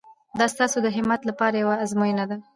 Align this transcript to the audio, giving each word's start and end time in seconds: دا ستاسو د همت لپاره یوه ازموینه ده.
دا 0.39 0.45
ستاسو 0.53 0.77
د 0.83 0.87
همت 0.97 1.21
لپاره 1.29 1.55
یوه 1.63 1.75
ازموینه 1.83 2.25
ده. 2.29 2.37